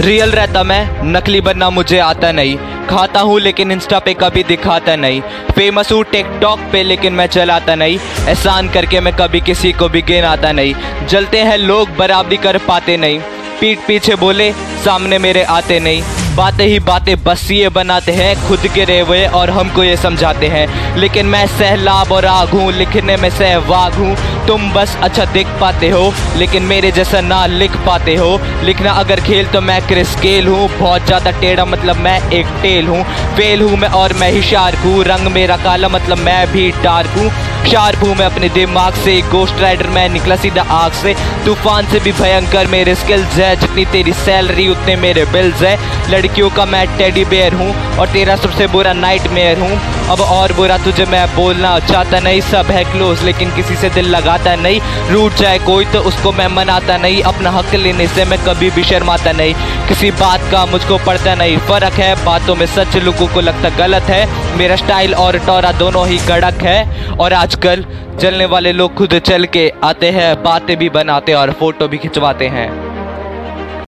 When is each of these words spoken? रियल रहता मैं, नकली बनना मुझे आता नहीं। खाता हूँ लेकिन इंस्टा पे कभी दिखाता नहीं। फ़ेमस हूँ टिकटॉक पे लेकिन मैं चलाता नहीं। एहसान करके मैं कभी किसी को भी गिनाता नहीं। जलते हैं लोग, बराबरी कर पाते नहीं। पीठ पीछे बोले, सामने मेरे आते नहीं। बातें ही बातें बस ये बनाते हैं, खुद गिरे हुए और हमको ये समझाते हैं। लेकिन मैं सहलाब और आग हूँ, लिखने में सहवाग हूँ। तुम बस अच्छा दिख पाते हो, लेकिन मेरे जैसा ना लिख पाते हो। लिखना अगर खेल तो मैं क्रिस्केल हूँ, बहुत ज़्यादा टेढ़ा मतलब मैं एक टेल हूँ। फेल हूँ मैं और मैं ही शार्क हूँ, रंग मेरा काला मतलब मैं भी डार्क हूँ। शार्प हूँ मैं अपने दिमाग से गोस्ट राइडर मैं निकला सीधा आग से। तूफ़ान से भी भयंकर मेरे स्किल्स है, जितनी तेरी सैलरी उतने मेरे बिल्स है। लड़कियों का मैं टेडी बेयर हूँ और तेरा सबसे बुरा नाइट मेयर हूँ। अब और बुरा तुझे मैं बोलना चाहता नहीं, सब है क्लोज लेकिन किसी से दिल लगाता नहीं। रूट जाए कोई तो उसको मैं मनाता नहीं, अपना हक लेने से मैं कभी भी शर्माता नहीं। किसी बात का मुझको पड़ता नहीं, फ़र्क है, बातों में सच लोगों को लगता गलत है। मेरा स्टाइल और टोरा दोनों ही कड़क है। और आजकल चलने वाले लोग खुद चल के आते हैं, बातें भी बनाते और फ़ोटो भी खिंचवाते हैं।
रियल 0.00 0.30
रहता 0.30 0.62
मैं, 0.62 1.02
नकली 1.04 1.40
बनना 1.40 1.70
मुझे 1.70 1.98
आता 1.98 2.32
नहीं। 2.32 2.56
खाता 2.88 3.20
हूँ 3.20 3.40
लेकिन 3.40 3.72
इंस्टा 3.72 3.98
पे 3.98 4.14
कभी 4.14 4.44
दिखाता 4.44 4.94
नहीं। 4.96 5.20
फ़ेमस 5.56 5.92
हूँ 5.92 6.04
टिकटॉक 6.04 6.60
पे 6.72 6.82
लेकिन 6.82 7.12
मैं 7.12 7.26
चलाता 7.26 7.74
नहीं। 7.74 7.98
एहसान 8.28 8.68
करके 8.68 9.00
मैं 9.00 9.16
कभी 9.16 9.40
किसी 9.40 9.72
को 9.72 9.88
भी 9.88 10.02
गिनाता 10.02 10.52
नहीं। 10.52 10.74
जलते 11.06 11.38
हैं 11.38 11.58
लोग, 11.58 11.96
बराबरी 11.96 12.36
कर 12.36 12.58
पाते 12.58 12.96
नहीं। 12.96 13.20
पीठ 13.60 13.78
पीछे 13.86 14.14
बोले, 14.14 14.52
सामने 14.84 15.18
मेरे 15.18 15.42
आते 15.42 15.80
नहीं। 15.80 16.02
बातें 16.30 16.64
ही 16.66 16.78
बातें 16.80 17.14
बस 17.24 17.50
ये 17.50 17.68
बनाते 17.68 18.12
हैं, 18.12 18.34
खुद 18.48 18.66
गिरे 18.74 18.98
हुए 19.00 19.24
और 19.28 19.50
हमको 19.50 19.84
ये 19.84 19.96
समझाते 19.96 20.46
हैं। 20.46 20.96
लेकिन 20.96 21.26
मैं 21.26 21.46
सहलाब 21.48 22.12
और 22.12 22.26
आग 22.26 22.48
हूँ, 22.48 22.70
लिखने 22.72 23.16
में 23.16 23.28
सहवाग 23.30 23.94
हूँ। 23.94 24.14
तुम 24.46 24.70
बस 24.72 24.96
अच्छा 25.02 25.24
दिख 25.24 25.46
पाते 25.60 25.88
हो, 25.88 26.12
लेकिन 26.36 26.62
मेरे 26.62 26.90
जैसा 26.92 27.20
ना 27.20 27.44
लिख 27.46 27.76
पाते 27.86 28.14
हो। 28.16 28.38
लिखना 28.64 28.92
अगर 28.92 29.20
खेल 29.20 29.46
तो 29.46 29.60
मैं 29.60 29.80
क्रिस्केल 29.88 30.48
हूँ, 30.48 30.68
बहुत 30.78 31.06
ज़्यादा 31.06 31.30
टेढ़ा 31.40 31.64
मतलब 31.64 31.96
मैं 31.96 32.18
एक 32.30 32.46
टेल 32.62 32.86
हूँ। 32.86 33.02
फेल 33.36 33.62
हूँ 33.62 33.76
मैं 33.76 33.88
और 33.90 34.12
मैं 34.12 34.30
ही 34.32 34.42
शार्क 34.42 34.78
हूँ, 34.84 35.04
रंग 35.04 35.32
मेरा 35.32 35.56
काला 35.56 35.88
मतलब 35.88 36.18
मैं 36.18 36.46
भी 36.52 36.70
डार्क 36.82 37.18
हूँ। 37.18 37.30
शार्प 37.70 38.02
हूँ 38.04 38.14
मैं 38.16 38.26
अपने 38.26 38.48
दिमाग 38.48 38.94
से 38.94 39.20
गोस्ट 39.30 39.60
राइडर 39.60 39.88
मैं 39.88 40.08
निकला 40.08 40.36
सीधा 40.36 40.62
आग 40.72 40.92
से। 40.92 41.14
तूफ़ान 41.44 41.86
से 41.86 41.98
भी 42.00 42.12
भयंकर 42.12 42.66
मेरे 42.66 42.94
स्किल्स 42.94 43.34
है, 43.34 43.54
जितनी 43.56 43.84
तेरी 43.84 44.12
सैलरी 44.14 44.68
उतने 44.68 44.96
मेरे 44.96 45.24
बिल्स 45.32 45.62
है। 45.62 45.76
लड़कियों 46.30 46.48
का 46.50 46.64
मैं 46.66 46.86
टेडी 46.98 47.24
बेयर 47.24 47.54
हूँ 47.54 47.98
और 47.98 48.08
तेरा 48.08 48.34
सबसे 48.36 48.66
बुरा 48.66 48.92
नाइट 48.92 49.26
मेयर 49.28 49.58
हूँ। 49.58 49.70
अब 50.10 50.20
और 50.22 50.52
बुरा 50.52 50.76
तुझे 50.78 51.04
मैं 51.04 51.26
बोलना 51.36 51.78
चाहता 51.80 52.18
नहीं, 52.20 52.40
सब 52.40 52.70
है 52.70 52.82
क्लोज 52.84 53.22
लेकिन 53.24 53.50
किसी 53.56 53.76
से 53.76 53.88
दिल 53.90 54.06
लगाता 54.06 54.54
नहीं। 54.56 54.80
रूट 55.10 55.34
जाए 55.34 55.58
कोई 55.58 55.84
तो 55.84 56.00
उसको 56.00 56.32
मैं 56.32 56.46
मनाता 56.48 56.96
नहीं, 56.96 57.22
अपना 57.22 57.50
हक 57.50 57.74
लेने 57.74 58.06
से 58.06 58.24
मैं 58.24 58.38
कभी 58.38 58.70
भी 58.70 58.84
शर्माता 58.84 59.32
नहीं। 59.32 59.54
किसी 59.88 60.10
बात 60.20 60.50
का 60.52 60.64
मुझको 60.66 60.98
पड़ता 61.06 61.34
नहीं, 61.34 61.56
फ़र्क 61.68 61.98
है, 61.98 62.14
बातों 62.24 62.54
में 62.56 62.66
सच 62.66 62.96
लोगों 62.98 63.26
को 63.26 63.40
लगता 63.40 63.68
गलत 63.78 64.10
है। 64.10 64.26
मेरा 64.58 64.76
स्टाइल 64.76 65.14
और 65.14 65.38
टोरा 65.38 65.72
दोनों 65.72 66.06
ही 66.08 66.18
कड़क 66.28 66.62
है। 66.62 67.16
और 67.16 67.32
आजकल 67.32 67.84
चलने 68.20 68.46
वाले 68.46 68.72
लोग 68.72 68.94
खुद 68.94 69.18
चल 69.18 69.44
के 69.46 69.70
आते 69.84 70.10
हैं, 70.10 70.34
बातें 70.42 70.76
भी 70.76 70.88
बनाते 70.90 71.32
और 71.32 71.52
फ़ोटो 71.52 71.88
भी 71.88 71.98
खिंचवाते 71.98 72.48
हैं। 72.48 72.89